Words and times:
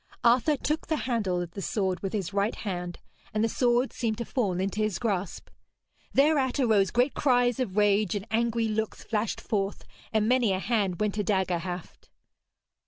Arthur 0.23 0.57
took 0.57 0.87
the 0.87 0.95
handle 1.05 1.43
of 1.43 1.51
the 1.51 1.61
sword 1.61 1.99
with 1.99 2.11
his 2.11 2.33
right 2.33 2.55
hand, 2.55 2.97
and 3.35 3.43
the 3.43 3.47
sword 3.47 3.93
seemed 3.93 4.17
to 4.17 4.25
fall 4.25 4.59
into 4.59 4.81
his 4.81 4.97
grasp. 4.97 5.47
Thereat 6.11 6.59
arose 6.59 6.89
great 6.89 7.13
cries 7.13 7.59
of 7.59 7.77
rage, 7.77 8.15
and 8.15 8.25
angry 8.31 8.67
looks 8.67 9.03
flashed 9.03 9.39
forth, 9.39 9.85
and 10.11 10.27
many 10.27 10.53
a 10.53 10.59
hand 10.59 10.99
went 10.99 11.13
to 11.13 11.23
dagger 11.23 11.59
haft. 11.59 12.09